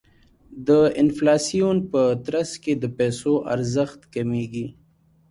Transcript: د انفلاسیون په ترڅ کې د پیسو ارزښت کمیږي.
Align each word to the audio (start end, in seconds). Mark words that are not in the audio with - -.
د 0.67 0.69
انفلاسیون 1.01 1.77
په 1.91 2.01
ترڅ 2.25 2.51
کې 2.63 2.73
د 2.77 2.83
پیسو 2.97 3.33
ارزښت 3.53 3.99
کمیږي. 4.13 4.65